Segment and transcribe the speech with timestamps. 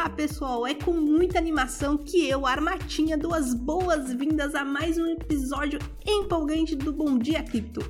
[0.00, 5.04] Olá pessoal, é com muita animação que eu, Armatinha, dou as boas-vindas a mais um
[5.04, 7.82] episódio empolgante do Bom Dia Cripto,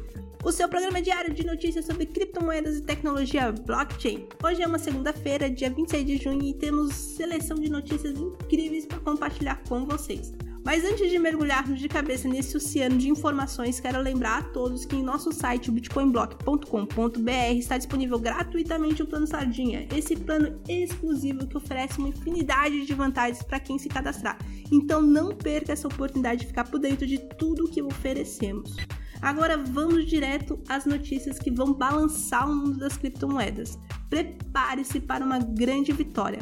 [0.43, 4.27] o seu programa diário de notícias sobre criptomoedas e tecnologia blockchain.
[4.43, 8.99] Hoje é uma segunda-feira, dia 26 de junho, e temos seleção de notícias incríveis para
[8.99, 10.33] compartilhar com vocês.
[10.65, 14.95] Mas antes de mergulharmos de cabeça nesse oceano de informações, quero lembrar a todos que
[14.95, 21.99] em nosso site, bitcoinblock.com.br, está disponível gratuitamente o plano Sardinha, esse plano exclusivo que oferece
[21.99, 24.39] uma infinidade de vantagens para quem se cadastrar.
[24.71, 28.77] Então não perca essa oportunidade de ficar por dentro de tudo o que oferecemos.
[29.23, 33.79] Agora vamos direto às notícias que vão balançar o mundo das criptomoedas.
[34.09, 36.41] Prepare-se para uma grande vitória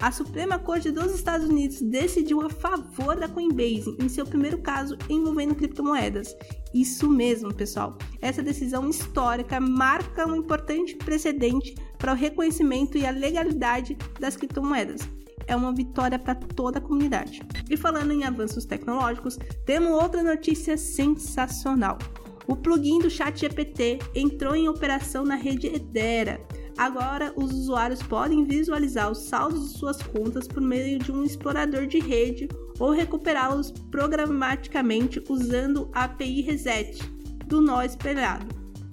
[0.00, 4.96] a Suprema Corte dos Estados Unidos decidiu a favor da Coinbase em seu primeiro caso
[5.08, 6.34] envolvendo criptomoedas.
[6.72, 7.98] Isso mesmo, pessoal.
[8.20, 15.06] Essa decisão histórica marca um importante precedente para o reconhecimento e a legalidade das criptomoedas
[15.46, 17.42] é uma vitória para toda a comunidade.
[17.68, 21.98] E falando em avanços tecnológicos, temos outra notícia sensacional.
[22.46, 26.40] O plugin do ChatGPT entrou em operação na rede Edera.
[26.80, 31.86] Agora, os usuários podem visualizar os saldos de suas contas por meio de um explorador
[31.86, 37.02] de rede ou recuperá-los programaticamente usando a API Reset
[37.44, 38.46] do nó espelhado.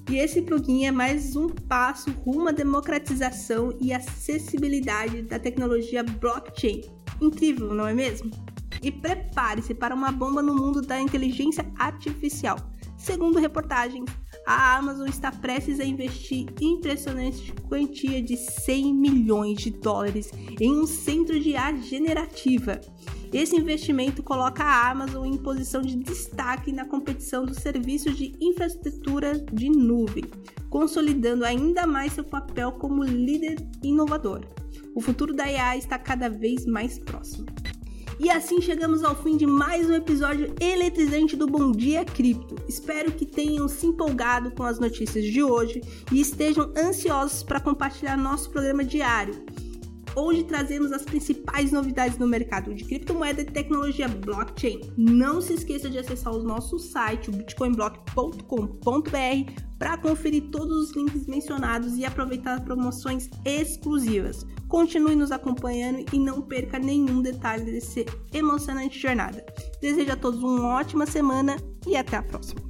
[0.09, 6.81] E esse plugin é mais um passo rumo à democratização e acessibilidade da tecnologia blockchain.
[7.21, 8.29] Incrível, não é mesmo?
[8.83, 12.57] E prepare-se para uma bomba no mundo da inteligência artificial.
[12.97, 14.09] Segundo reportagens,
[14.47, 20.87] a Amazon está prestes a investir impressionante quantia de 100 milhões de dólares em um
[20.87, 22.79] centro de IA generativa.
[23.33, 29.37] Esse investimento coloca a Amazon em posição de destaque na competição dos serviços de infraestrutura
[29.51, 30.23] de nuvem,
[30.69, 34.45] consolidando ainda mais seu papel como líder inovador.
[34.95, 37.47] O futuro da IA está cada vez mais próximo.
[38.19, 42.55] E assim chegamos ao fim de mais um episódio eletrizante do Bom Dia Cripto.
[42.67, 48.17] Espero que tenham se empolgado com as notícias de hoje e estejam ansiosos para compartilhar
[48.17, 49.35] nosso programa diário,
[50.17, 54.81] onde trazemos as principais novidades no mercado de criptomoeda e tecnologia blockchain.
[54.97, 61.95] Não se esqueça de acessar o nosso site, bitcoinblock.com.br, para conferir todos os links mencionados
[61.97, 64.43] e aproveitar promoções exclusivas.
[64.67, 68.03] Continue nos acompanhando e não perca nenhum detalhe desse
[68.33, 69.45] emocionante jornada.
[69.79, 72.66] Desejo a todos uma ótima semana e até a próxima.